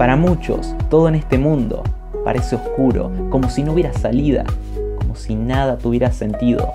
Para 0.00 0.16
muchos, 0.16 0.74
todo 0.88 1.08
en 1.08 1.14
este 1.14 1.36
mundo 1.36 1.82
parece 2.24 2.56
oscuro, 2.56 3.12
como 3.28 3.50
si 3.50 3.62
no 3.62 3.74
hubiera 3.74 3.92
salida, 3.92 4.44
como 4.98 5.14
si 5.14 5.34
nada 5.34 5.76
tuviera 5.76 6.10
sentido. 6.10 6.72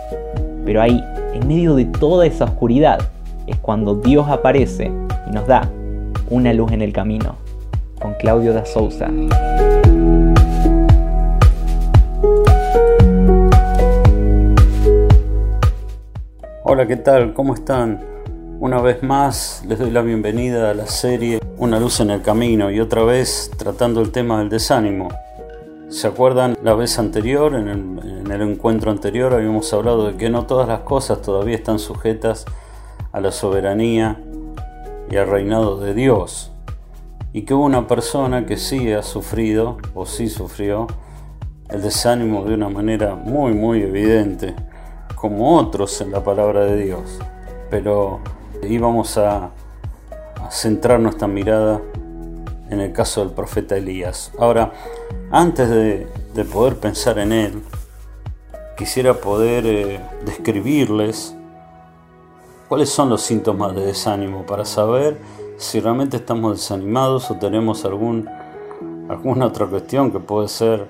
Pero 0.63 0.79
ahí, 0.79 1.03
en 1.33 1.47
medio 1.47 1.73
de 1.73 1.85
toda 1.85 2.27
esa 2.27 2.45
oscuridad, 2.45 2.99
es 3.47 3.57
cuando 3.57 3.95
Dios 3.95 4.27
aparece 4.29 4.91
y 5.27 5.31
nos 5.31 5.47
da 5.47 5.67
una 6.29 6.53
luz 6.53 6.71
en 6.71 6.83
el 6.83 6.93
camino. 6.93 7.35
Con 7.99 8.13
Claudio 8.13 8.53
da 8.53 8.63
Souza. 8.63 9.07
Hola, 16.61 16.85
¿qué 16.85 16.97
tal? 16.97 17.33
¿Cómo 17.33 17.55
están? 17.55 18.14
Una 18.59 18.81
vez 18.81 19.03
más 19.03 19.63
les 19.67 19.77
doy 19.79 19.91
la 19.91 20.01
bienvenida 20.01 20.71
a 20.71 20.73
la 20.73 20.87
serie 20.87 21.41
Una 21.57 21.77
luz 21.77 21.99
en 21.99 22.09
el 22.09 22.21
camino 22.21 22.71
y 22.71 22.79
otra 22.79 23.03
vez 23.03 23.51
tratando 23.57 23.99
el 23.99 24.11
tema 24.11 24.39
del 24.39 24.47
desánimo. 24.47 25.09
¿Se 25.89 26.07
acuerdan 26.07 26.57
la 26.63 26.73
vez 26.73 26.97
anterior, 26.97 27.53
en 27.53 27.67
el, 28.31 28.41
encuentro 28.41 28.91
anterior, 28.91 29.33
habíamos 29.33 29.71
hablado 29.73 30.07
de 30.07 30.17
que 30.17 30.29
no 30.29 30.45
todas 30.45 30.69
las 30.69 30.79
cosas 30.79 31.21
todavía 31.21 31.55
están 31.55 31.79
sujetas 31.79 32.45
a 33.11 33.19
la 33.19 33.31
soberanía 33.31 34.21
y 35.11 35.17
al 35.17 35.27
reinado 35.27 35.77
de 35.77 35.93
Dios? 35.93 36.53
Y 37.33 37.41
que 37.41 37.53
hubo 37.53 37.65
una 37.65 37.87
persona 37.87 38.45
que 38.45 38.55
sí 38.55 38.91
ha 38.93 39.03
sufrido, 39.03 39.77
o 39.93 40.05
sí 40.05 40.29
sufrió, 40.29 40.87
el 41.69 41.81
desánimo 41.81 42.45
de 42.45 42.53
una 42.53 42.69
manera 42.69 43.15
muy, 43.15 43.53
muy 43.53 43.81
evidente, 43.81 44.55
como 45.15 45.57
otros 45.57 45.99
en 45.99 46.11
la 46.11 46.23
palabra 46.23 46.63
de 46.63 46.77
Dios. 46.77 47.19
Pero 47.69 48.21
íbamos 48.71 49.17
a, 49.17 49.51
a 50.41 50.51
centrar 50.51 50.99
nuestra 50.99 51.27
mirada 51.27 51.81
en 52.69 52.81
el 52.81 52.91
caso 52.91 53.21
del 53.21 53.31
profeta 53.31 53.77
Elías. 53.77 54.31
Ahora, 54.39 54.71
antes 55.31 55.69
de, 55.69 56.07
poder 56.51 56.77
pensar 56.77 57.19
en 57.19 57.31
él, 57.31 57.63
quisiera 58.77 59.13
poder 59.13 59.65
eh, 59.65 59.99
describirles 60.25 61.35
cuáles 62.67 62.89
son 62.89 63.09
los 63.09 63.21
síntomas 63.21 63.75
de 63.75 63.85
desánimo 63.85 64.45
para 64.45 64.65
saber 64.65 65.17
si 65.57 65.79
realmente 65.79 66.17
estamos 66.17 66.57
desanimados 66.57 67.31
o 67.31 67.35
tenemos 67.37 67.85
algún, 67.85 68.27
alguna 69.07 69.45
otra 69.45 69.67
cuestión 69.67 70.11
que 70.11 70.19
puede 70.19 70.47
ser 70.47 70.87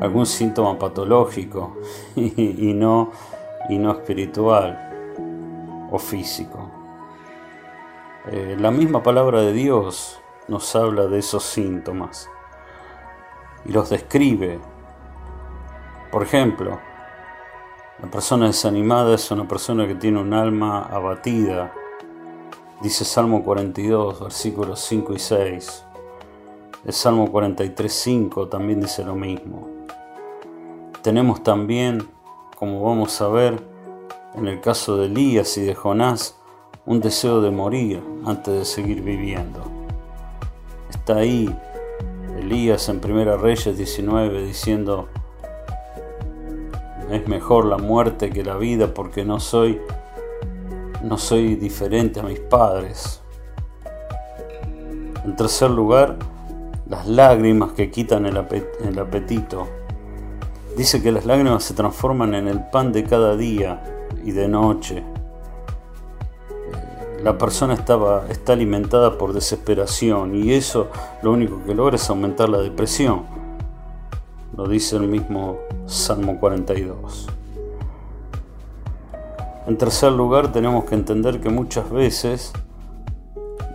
algún 0.00 0.26
síntoma 0.26 0.78
patológico 0.78 1.76
y, 2.16 2.72
no, 2.74 3.10
y 3.68 3.78
no 3.78 3.90
espiritual 3.92 4.89
o 5.90 5.98
físico. 5.98 6.70
Eh, 8.26 8.56
la 8.58 8.70
misma 8.70 9.02
palabra 9.02 9.40
de 9.40 9.52
Dios 9.52 10.20
nos 10.48 10.74
habla 10.76 11.06
de 11.06 11.18
esos 11.18 11.42
síntomas 11.42 12.28
y 13.64 13.72
los 13.72 13.90
describe. 13.90 14.58
Por 16.10 16.22
ejemplo, 16.22 16.78
la 18.02 18.10
persona 18.10 18.46
desanimada 18.46 19.14
es 19.14 19.30
una 19.30 19.46
persona 19.46 19.86
que 19.86 19.94
tiene 19.94 20.20
un 20.20 20.34
alma 20.34 20.82
abatida. 20.82 21.72
Dice 22.82 23.04
Salmo 23.04 23.42
42, 23.42 24.20
versículos 24.20 24.80
5 24.80 25.12
y 25.14 25.18
6. 25.18 25.84
El 26.84 26.92
Salmo 26.92 27.30
43, 27.30 27.92
5 27.92 28.48
también 28.48 28.80
dice 28.80 29.04
lo 29.04 29.14
mismo. 29.14 29.68
Tenemos 31.02 31.42
también, 31.42 32.08
como 32.56 32.82
vamos 32.82 33.20
a 33.20 33.28
ver 33.28 33.69
en 34.34 34.46
el 34.46 34.60
caso 34.60 34.96
de 34.96 35.06
Elías 35.06 35.56
y 35.58 35.62
de 35.62 35.74
Jonás, 35.74 36.36
un 36.86 37.00
deseo 37.00 37.40
de 37.40 37.50
morir 37.50 38.02
antes 38.24 38.54
de 38.54 38.64
seguir 38.64 39.02
viviendo. 39.02 39.62
Está 40.90 41.16
ahí 41.16 41.54
Elías 42.38 42.88
en 42.88 43.00
Primera 43.00 43.36
Reyes 43.36 43.76
19 43.76 44.42
diciendo, 44.42 45.08
es 47.10 47.26
mejor 47.28 47.66
la 47.66 47.76
muerte 47.76 48.30
que 48.30 48.44
la 48.44 48.56
vida 48.56 48.94
porque 48.94 49.24
no 49.24 49.40
soy 49.40 49.80
no 51.02 51.16
soy 51.16 51.54
diferente 51.54 52.20
a 52.20 52.22
mis 52.22 52.38
padres. 52.38 53.20
En 55.24 55.34
tercer 55.34 55.70
lugar, 55.70 56.16
las 56.86 57.06
lágrimas 57.06 57.72
que 57.72 57.90
quitan 57.90 58.26
el, 58.26 58.36
el 58.36 58.98
apetito. 58.98 59.66
Dice 60.76 61.02
que 61.02 61.10
las 61.10 61.24
lágrimas 61.24 61.64
se 61.64 61.74
transforman 61.74 62.34
en 62.34 62.48
el 62.48 62.62
pan 62.70 62.92
de 62.92 63.04
cada 63.04 63.36
día 63.36 63.99
y 64.24 64.32
de 64.32 64.48
noche 64.48 65.04
la 67.22 67.36
persona 67.36 67.74
estaba, 67.74 68.24
está 68.30 68.54
alimentada 68.54 69.18
por 69.18 69.32
desesperación 69.32 70.34
y 70.34 70.52
eso 70.52 70.88
lo 71.22 71.32
único 71.32 71.62
que 71.64 71.74
logra 71.74 71.96
es 71.96 72.08
aumentar 72.08 72.48
la 72.48 72.58
depresión. 72.58 73.24
Lo 74.56 74.66
dice 74.66 74.96
el 74.96 75.06
mismo 75.06 75.58
Salmo 75.86 76.40
42. 76.40 77.28
En 79.66 79.76
tercer 79.76 80.12
lugar, 80.12 80.50
tenemos 80.50 80.84
que 80.84 80.94
entender 80.94 81.40
que 81.40 81.50
muchas 81.50 81.90
veces 81.90 82.52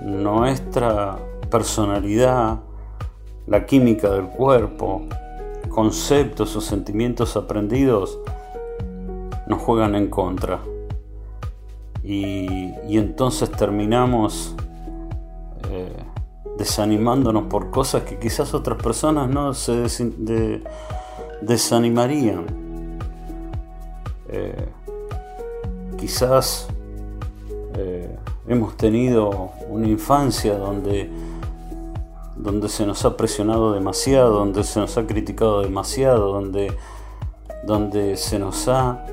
nuestra 0.02 1.18
personalidad, 1.50 2.60
la 3.46 3.66
química 3.66 4.10
del 4.10 4.28
cuerpo, 4.28 5.04
conceptos 5.70 6.56
o 6.56 6.62
sentimientos 6.62 7.38
aprendidos 7.38 8.20
nos 9.48 9.62
juegan 9.62 9.96
en 9.96 10.08
contra 10.10 10.60
y, 12.06 12.98
entonces 12.98 13.50
terminamos 13.52 14.56
eh, 15.72 15.92
desanimándonos 16.58 17.46
por 17.46 17.72
cosas 17.72 18.04
que 18.04 18.20
quizás 18.20 18.54
otras 18.54 18.82
personas 18.82 19.28
no 19.28 19.56
se 19.56 19.88
desanimarían. 21.42 22.46
Eh, 24.30 24.70
quizás 25.98 26.68
eh, 27.74 28.16
hemos 28.48 28.78
tenido 28.78 29.52
una 29.70 29.88
infancia 29.88 30.58
donde, 30.58 31.10
donde 32.36 32.70
se 32.70 32.86
nos 32.86 33.04
ha 33.04 33.18
presionado 33.18 33.74
demasiado, 33.74 34.34
donde 34.34 34.64
se 34.64 34.80
nos 34.80 34.96
ha 35.00 35.08
criticado 35.08 35.64
demasiado, 35.64 36.34
donde, 36.34 36.72
donde 37.66 38.16
se 38.16 38.38
nos 38.38 38.68
ha 38.68 39.06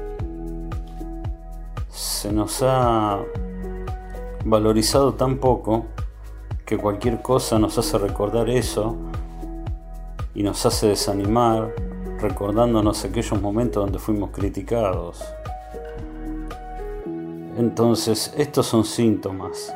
se 1.92 2.32
nos 2.32 2.62
ha 2.62 3.20
valorizado 4.46 5.12
tan 5.12 5.36
poco 5.36 5.84
que 6.64 6.78
cualquier 6.78 7.20
cosa 7.20 7.58
nos 7.58 7.76
hace 7.76 7.98
recordar 7.98 8.48
eso 8.48 8.96
y 10.34 10.42
nos 10.42 10.64
hace 10.64 10.88
desanimar 10.88 11.74
recordándonos 12.18 13.04
aquellos 13.04 13.40
momentos 13.40 13.84
donde 13.84 13.98
fuimos 13.98 14.30
criticados. 14.30 15.22
Entonces, 17.58 18.32
estos 18.38 18.66
son 18.66 18.84
síntomas 18.84 19.74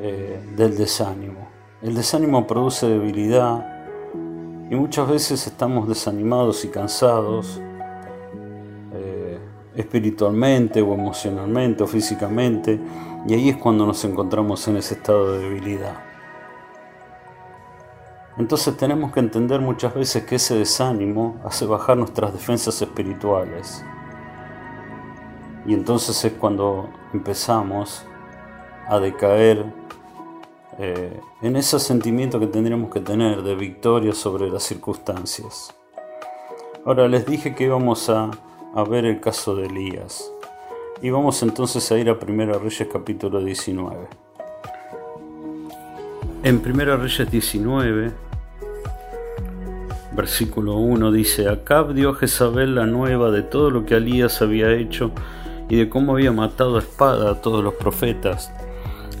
eh, 0.00 0.42
del 0.56 0.76
desánimo. 0.76 1.48
El 1.82 1.94
desánimo 1.94 2.48
produce 2.48 2.88
debilidad 2.88 3.64
y 4.68 4.74
muchas 4.74 5.08
veces 5.08 5.46
estamos 5.46 5.86
desanimados 5.86 6.64
y 6.64 6.68
cansados 6.68 7.60
espiritualmente 9.78 10.82
o 10.82 10.92
emocionalmente 10.92 11.84
o 11.84 11.86
físicamente, 11.86 12.80
y 13.28 13.34
ahí 13.34 13.48
es 13.48 13.56
cuando 13.56 13.86
nos 13.86 14.04
encontramos 14.04 14.66
en 14.66 14.76
ese 14.76 14.94
estado 14.94 15.32
de 15.32 15.38
debilidad. 15.38 16.00
Entonces 18.38 18.76
tenemos 18.76 19.12
que 19.12 19.20
entender 19.20 19.60
muchas 19.60 19.94
veces 19.94 20.24
que 20.24 20.34
ese 20.34 20.56
desánimo 20.56 21.40
hace 21.44 21.64
bajar 21.64 21.96
nuestras 21.96 22.32
defensas 22.32 22.82
espirituales. 22.82 23.84
Y 25.64 25.74
entonces 25.74 26.24
es 26.24 26.32
cuando 26.32 26.88
empezamos 27.12 28.04
a 28.88 28.98
decaer 28.98 29.64
eh, 30.78 31.20
en 31.42 31.56
ese 31.56 31.78
sentimiento 31.78 32.40
que 32.40 32.46
tendríamos 32.48 32.90
que 32.90 33.00
tener 33.00 33.42
de 33.42 33.54
victoria 33.54 34.12
sobre 34.12 34.50
las 34.50 34.64
circunstancias. 34.64 35.72
Ahora 36.84 37.06
les 37.06 37.26
dije 37.26 37.54
que 37.54 37.64
íbamos 37.64 38.08
a 38.08 38.30
a 38.78 38.84
ver 38.84 39.04
el 39.06 39.18
caso 39.18 39.56
de 39.56 39.66
Elías. 39.66 40.30
Y 41.02 41.10
vamos 41.10 41.42
entonces 41.42 41.90
a 41.90 41.98
ir 41.98 42.08
a 42.10 42.12
1 42.12 42.60
Reyes 42.60 42.86
capítulo 42.92 43.40
19. 43.40 44.06
En 46.44 46.62
1 46.64 46.96
Reyes 46.96 47.28
19, 47.28 48.12
versículo 50.12 50.76
1 50.76 51.10
dice, 51.10 51.48
Acab 51.48 51.92
dio 51.92 52.10
a 52.10 52.14
Jezabel 52.14 52.76
la 52.76 52.86
nueva 52.86 53.32
de 53.32 53.42
todo 53.42 53.72
lo 53.72 53.84
que 53.84 53.96
Elías 53.96 54.42
había 54.42 54.70
hecho 54.70 55.10
y 55.68 55.74
de 55.74 55.88
cómo 55.88 56.12
había 56.12 56.30
matado 56.30 56.76
a 56.76 56.78
espada 56.78 57.32
a 57.32 57.42
todos 57.42 57.64
los 57.64 57.74
profetas. 57.74 58.52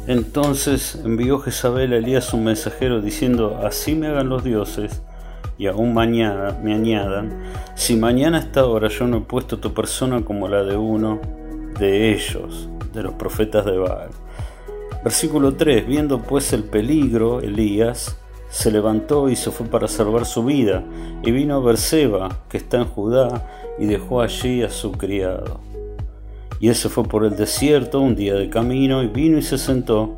Entonces 0.06 1.00
envió 1.04 1.40
Jezabel 1.40 1.94
a 1.94 1.96
Elías 1.96 2.32
un 2.32 2.44
mensajero 2.44 3.00
diciendo, 3.00 3.60
así 3.64 3.96
me 3.96 4.06
hagan 4.06 4.28
los 4.28 4.44
dioses 4.44 5.02
y 5.58 5.66
aún 5.66 5.92
mañana 5.92 6.56
me 6.62 6.72
añadan, 6.72 7.42
si 7.74 7.96
mañana 7.96 8.38
a 8.38 8.40
esta 8.40 8.64
hora 8.64 8.88
yo 8.88 9.06
no 9.06 9.18
he 9.18 9.20
puesto 9.22 9.58
tu 9.58 9.74
persona 9.74 10.24
como 10.24 10.48
la 10.48 10.62
de 10.62 10.76
uno 10.76 11.20
de 11.78 12.14
ellos, 12.14 12.68
de 12.94 13.02
los 13.02 13.14
profetas 13.14 13.66
de 13.66 13.76
Baal. 13.76 14.10
Versículo 15.02 15.54
3. 15.54 15.86
Viendo 15.86 16.22
pues 16.22 16.52
el 16.52 16.64
peligro, 16.64 17.40
Elías 17.40 18.18
se 18.50 18.70
levantó 18.70 19.28
y 19.28 19.36
se 19.36 19.50
fue 19.50 19.66
para 19.66 19.88
salvar 19.88 20.24
su 20.24 20.44
vida, 20.44 20.82
y 21.22 21.30
vino 21.30 21.56
a 21.56 21.60
Berseba, 21.60 22.28
que 22.48 22.56
está 22.56 22.78
en 22.78 22.86
Judá, 22.86 23.46
y 23.78 23.86
dejó 23.86 24.20
allí 24.20 24.62
a 24.62 24.70
su 24.70 24.92
criado. 24.92 25.60
Y 26.60 26.68
él 26.68 26.74
se 26.74 26.88
fue 26.88 27.04
por 27.04 27.24
el 27.24 27.36
desierto 27.36 28.00
un 28.00 28.16
día 28.16 28.34
de 28.34 28.48
camino, 28.48 29.02
y 29.02 29.06
vino 29.06 29.38
y 29.38 29.42
se 29.42 29.58
sentó 29.58 30.16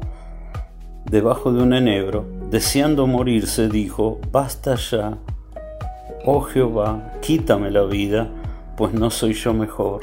debajo 1.05 1.53
de 1.53 1.63
un 1.63 1.75
enebro, 1.75 2.25
deseando 2.51 3.07
morirse, 3.07 3.69
dijo, 3.69 4.21
basta 4.31 4.75
ya, 4.75 5.19
oh 6.25 6.41
Jehová, 6.43 7.13
quítame 7.21 7.71
la 7.71 7.85
vida, 7.85 8.29
pues 8.77 8.93
no 8.93 9.11
soy 9.11 9.35
yo 9.35 9.55
mejor 9.55 10.01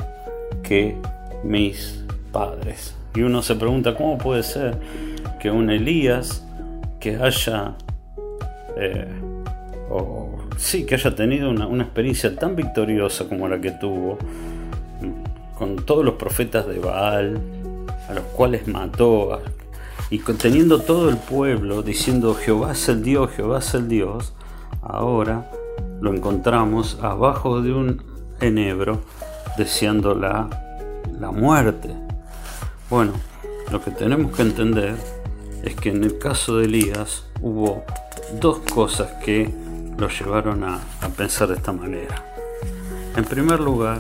que 0.64 0.96
mis 1.44 2.04
padres. 2.32 2.96
Y 3.16 3.22
uno 3.22 3.42
se 3.42 3.56
pregunta, 3.56 3.96
¿cómo 3.96 4.18
puede 4.18 4.44
ser 4.44 4.78
que 5.40 5.52
un 5.52 5.70
Elías 5.70 6.46
que 7.00 7.16
haya 7.16 7.76
eh, 8.78 9.08
o 9.90 10.38
sí, 10.58 10.86
que 10.86 10.96
haya 10.96 11.16
tenido 11.16 11.50
una, 11.50 11.84
experiencia 11.84 12.36
tan 12.36 12.56
victoriosa 12.56 13.28
como 13.28 13.48
la 13.48 13.60
que 13.60 13.72
tuvo, 13.72 14.18
con 15.58 15.78
todos 15.78 16.04
los 16.04 16.16
profetas 16.16 16.68
de 16.68 16.80
Baal, 16.80 17.40
a 18.10 18.14
los 18.14 18.24
cuales 18.26 18.68
mató, 18.68 19.42
y 20.10 20.20
teniendo 20.20 20.80
todo 20.80 21.10
el 21.10 21.18
pueblo 21.18 21.84
diciendo 21.84 22.34
Jehová 22.34 22.72
es 22.72 22.88
el 22.88 23.04
Dios, 23.04 23.32
Jehová 23.32 23.60
es 23.60 23.74
el 23.74 23.88
Dios, 23.88 24.34
ahora 24.82 25.52
lo 26.00 26.14
encontramos 26.14 26.98
abajo 27.02 27.62
de 27.62 27.74
un 27.74 28.02
enebro 28.40 29.02
deseando 29.58 30.14
la, 30.16 30.50
muerte. 31.32 31.90
Bueno, 32.90 33.14
lo 33.72 33.82
que 33.82 33.92
tenemos 33.92 34.36
que 34.36 34.44
entender 34.44 34.96
es 35.64 35.76
que 35.76 35.90
en 35.90 36.04
el 36.04 36.20
caso 36.20 36.58
de 36.58 36.66
Elías 36.66 37.26
hubo 37.42 37.84
dos 38.40 38.60
cosas 38.60 39.12
que 39.24 39.54
lo 39.98 40.08
llevaron 40.08 40.64
a, 40.64 40.80
pensar 41.18 41.50
de 41.50 41.56
esta 41.56 41.74
manera. 41.74 42.24
En 43.16 43.26
primer 43.26 43.60
lugar, 43.60 44.00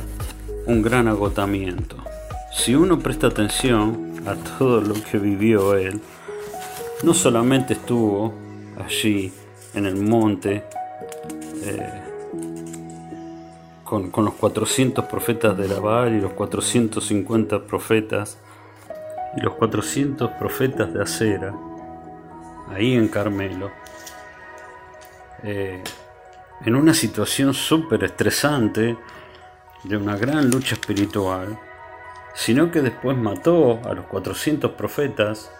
un 0.67 0.81
gran 0.81 1.07
agotamiento. 1.07 1.97
Si 2.53 2.75
uno 2.75 2.99
presta 2.99 3.27
atención 3.27 4.13
a 4.25 4.35
todo 4.35 4.81
lo 4.81 4.93
que 4.93 5.17
vivió 5.17 5.75
él, 5.75 6.01
no 7.03 7.13
solamente 7.13 7.73
estuvo 7.73 8.33
allí 8.77 9.31
en 9.73 9.85
el 9.85 9.95
monte 9.95 10.63
eh, 11.63 12.01
con, 13.83 14.11
los 14.25 14.33
400 14.33 15.05
profetas 15.05 15.57
de 15.57 15.67
la 15.67 15.79
Baal 15.79 16.15
y 16.15 16.21
los 16.21 16.33
450 16.33 17.65
profetas 17.65 18.37
y 19.37 19.41
los 19.41 19.53
400 19.53 20.31
profetas 20.31 20.93
de 20.93 21.01
Acera, 21.01 21.53
ahí 22.69 22.95
en 22.95 23.07
Carmelo, 23.07 23.71
eh, 25.43 25.81
en 26.65 26.75
una 26.75 26.93
situación 26.93 27.53
súper 27.53 28.03
estresante 28.03 28.97
de 29.83 29.97
una 29.97 30.17
gran 30.17 30.49
lucha 30.49 30.73
espiritual, 30.75 31.57
sino 32.37 32.69
que 32.69 32.83
después 32.83 33.17
mató 33.17 33.79
a 33.83 33.95
los 33.95 34.05
400 34.05 34.71
profetas 34.73 35.51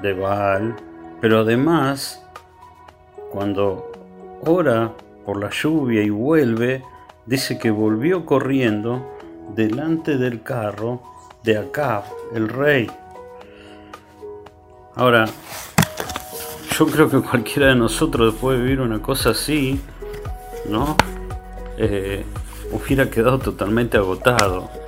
de 0.00 0.12
Baal, 0.12 0.76
pero 1.20 1.40
además, 1.40 2.24
cuando 3.32 3.90
ora 4.42 4.92
por 5.26 5.40
la 5.40 5.50
lluvia 5.50 6.02
y 6.02 6.10
vuelve, 6.10 6.84
dice 7.26 7.58
que 7.58 7.72
volvió 7.72 8.24
corriendo 8.24 9.18
delante 9.56 10.16
del 10.16 10.44
carro 10.44 11.02
de 11.42 11.58
Acab, 11.58 12.04
el 12.32 12.48
rey. 12.48 12.88
Ahora, 14.94 15.26
yo 16.78 16.86
creo 16.86 17.10
que 17.10 17.20
cualquiera 17.20 17.70
de 17.70 17.74
nosotros 17.74 18.32
después 18.32 18.56
de 18.56 18.62
vivir 18.62 18.80
una 18.80 19.02
cosa 19.02 19.30
así, 19.30 19.80
¿no? 20.68 20.96
Eh, 21.76 22.24
hubiera 22.70 23.10
quedado 23.10 23.40
totalmente 23.40 23.96
agotado. 23.96 24.87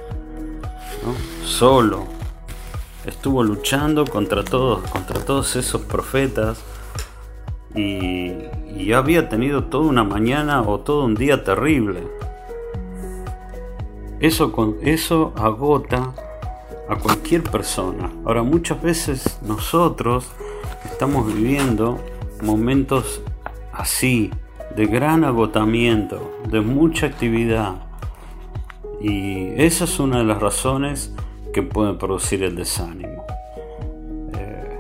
Solo. 1.51 2.07
Estuvo 3.05 3.43
luchando 3.43 4.07
contra 4.07 4.45
todos, 4.45 4.89
contra 4.89 5.23
todos 5.23 5.57
esos 5.57 5.83
profetas 5.83 6.63
y, 7.75 8.93
había 8.95 9.29
tenido 9.29 9.65
toda 9.65 9.87
una 9.87 10.05
mañana 10.05 10.63
o 10.63 10.81
todo 10.81 11.05
un 11.05 11.15
día 11.15 11.45
terrible. 11.45 12.03
Eso, 14.21 14.77
eso 14.83 15.33
agota 15.37 16.15
a 16.89 16.97
cualquier 16.97 17.43
persona. 17.43 18.11
Ahora 18.25 18.43
muchas 18.43 18.81
veces 18.81 19.39
nosotros 19.43 20.29
estamos 20.85 21.27
viviendo 21.27 21.99
momentos 22.43 23.23
así, 23.73 24.31
de 24.75 24.87
gran 24.87 25.25
agotamiento, 25.25 26.33
de 26.49 26.61
mucha 26.63 27.07
actividad. 27.07 27.75
Y 29.01 29.49
esa 29.57 29.85
es 29.85 30.01
una 30.01 30.19
de 30.19 30.25
las 30.25 30.41
razones 30.41 31.13
que 31.53 31.63
puede 31.63 31.95
producir 31.95 32.43
el 32.43 32.57
desánimo. 32.57 33.25
Eh, 34.35 34.79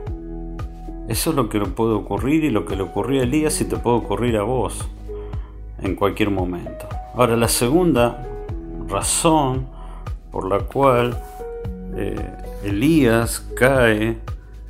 eso 1.09 1.31
es 1.31 1.37
lo 1.37 1.49
que 1.49 1.59
le 1.59 1.67
puede 1.67 1.95
ocurrir 1.95 2.45
y 2.45 2.51
lo 2.51 2.65
que 2.65 2.77
le 2.77 2.83
ocurrió 2.83 3.21
a 3.21 3.25
Elías 3.25 3.61
y 3.61 3.65
te 3.65 3.77
puede 3.77 3.97
ocurrir 3.97 4.37
a 4.37 4.43
vos 4.43 4.89
en 5.83 5.95
cualquier 5.97 6.31
momento. 6.31 6.87
Ahora, 7.15 7.37
la 7.37 7.49
segunda 7.49 8.27
razón 8.89 9.67
por 10.31 10.49
la 10.49 10.61
cual 10.61 11.21
eh, 11.97 12.17
Elías 12.65 13.47
cae 13.57 14.19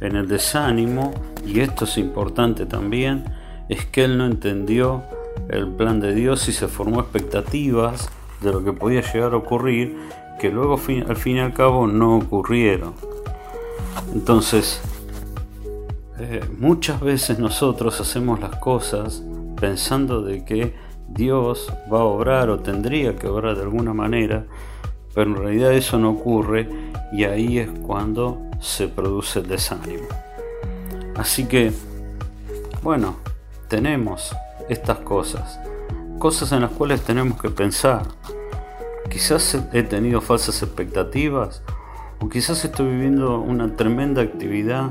en 0.01 0.17
el 0.17 0.29
desánimo, 0.29 1.13
y 1.45 1.61
esto 1.61 1.85
es 1.85 1.99
importante 1.99 2.65
también, 2.67 3.25
es 3.69 3.85
que 3.85 4.05
él 4.05 4.17
no 4.17 4.27
entendió 4.27 5.03
el 5.49 5.69
plan 5.69 6.01
de 6.01 6.15
Dios 6.15 6.49
y 6.49 6.53
se 6.53 6.69
formó 6.69 7.01
expectativas 7.01 8.09
de 8.41 8.53
lo 8.53 8.65
que 8.65 8.73
podía 8.73 9.03
llegar 9.03 9.33
a 9.33 9.37
ocurrir 9.37 9.97
que 10.41 10.51
luego 10.51 10.81
al 11.07 11.17
fin 11.17 11.37
y 11.37 11.41
al 11.41 11.53
cabo 11.53 11.87
no 11.87 12.17
ocurrieron. 12.17 12.95
Entonces, 14.15 14.81
eh, 16.19 16.41
muchas 16.59 17.01
veces 17.01 17.39
nosotros 17.39 18.01
hacemos 18.01 18.41
las 18.41 18.57
cosas 18.57 19.23
pensando 19.61 20.23
de 20.23 20.45
que 20.47 20.75
Dios 21.09 21.71
va 21.93 22.01
a 22.01 22.05
obrar 22.05 22.49
o 22.49 22.61
tendría 22.61 23.17
que 23.17 23.29
obrar 23.29 23.55
de 23.55 23.63
alguna 23.63 23.93
manera, 23.93 24.47
pero 25.15 25.31
en 25.31 25.37
realidad 25.37 25.75
eso 25.75 25.99
no 25.99 26.13
ocurre 26.13 26.69
y 27.13 27.25
ahí 27.25 27.59
es 27.59 27.69
cuando 27.87 28.41
se 28.61 28.89
produce 28.89 29.41
el 29.41 29.49
desánimo. 29.49 30.09
Así 31.17 31.45
que, 31.45 31.71
bueno, 32.83 33.17
tenemos 33.69 34.35
estas 34.71 35.01
cosas, 35.01 35.61
cosas 36.19 36.51
en 36.53 36.63
las 36.63 36.71
cuales 36.71 37.03
tenemos 37.03 37.39
que 37.39 37.51
pensar. 37.51 38.05
Quizás 39.09 39.59
he 39.73 39.83
tenido 39.83 40.21
falsas 40.21 40.63
expectativas 40.63 41.63
o 42.21 42.29
quizás 42.29 42.65
estoy 42.65 42.91
viviendo 42.91 43.41
una 43.41 43.77
tremenda 43.77 44.23
actividad, 44.23 44.91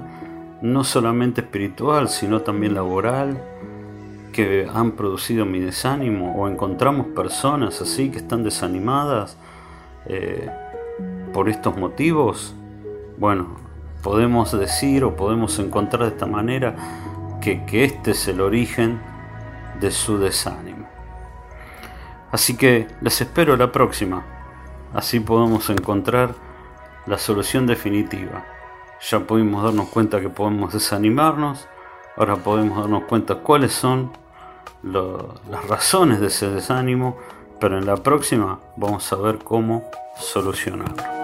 no 0.62 0.84
solamente 0.84 1.42
espiritual, 1.42 2.10
sino 2.10 2.42
también 2.42 2.74
laboral, 2.74 3.42
que 4.34 4.68
han 4.74 4.94
producido 4.94 5.46
mi 5.46 5.60
desánimo 5.60 6.36
o 6.36 6.48
encontramos 6.48 7.08
personas 7.08 7.82
así 7.82 8.10
que 8.10 8.18
están 8.18 8.44
desanimadas 8.44 9.38
eh, 10.06 10.50
por 11.34 11.50
estos 11.50 11.78
motivos 11.78 12.56
bueno, 13.20 13.48
podemos 14.02 14.58
decir 14.58 15.04
o 15.04 15.18
podemos 15.18 15.60
encontrar 15.60 16.04
de 16.04 16.10
esta 16.10 16.26
manera 16.26 16.74
que, 17.42 17.62
este 17.84 18.12
es 18.12 18.28
el 18.30 18.40
origen 18.40 18.98
de 19.82 19.92
su 19.92 20.18
desánimo. 20.18 20.88
Así 22.32 22.56
que 22.56 22.88
les 23.02 23.22
espero 23.22 23.58
la 23.58 23.72
próxima. 23.72 24.26
Así 24.94 25.20
podemos 25.20 25.70
encontrar 25.70 26.36
la 27.06 27.18
solución 27.18 27.66
definitiva. 27.68 28.46
Ya 29.10 29.20
pudimos 29.22 29.64
darnos 29.64 29.90
cuenta 29.90 30.20
que 30.20 30.30
podemos 30.30 30.74
desanimarnos. 30.74 31.68
Ahora 32.18 32.36
podemos 32.36 32.80
darnos 32.80 33.04
cuenta 33.04 33.36
cuáles 33.36 33.74
son 33.74 34.12
las 34.84 35.68
razones 35.68 36.20
de 36.20 36.28
ese 36.28 36.50
desánimo. 36.50 37.18
Pero 37.60 37.78
en 37.78 37.86
la 37.86 37.98
próxima 37.98 38.60
vamos 38.78 39.12
a 39.12 39.18
ver 39.18 39.40
cómo 39.40 39.84
solucionarlo. 40.18 41.19